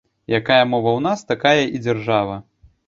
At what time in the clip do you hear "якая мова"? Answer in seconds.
0.39-0.91